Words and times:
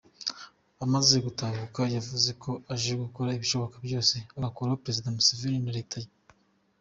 Amaze 0.83 1.15
gutahuka 1.25 1.81
yavuze 1.95 2.29
ko 2.43 2.51
aje 2.73 2.91
gukora 3.03 3.35
ibishoboka 3.37 3.75
byose 3.85 4.15
agakuraho 4.37 4.79
Perezida 4.83 5.13
Museveni 5.15 5.59
na 5.65 5.75
Leta 5.77 5.97
ye. 6.03 6.09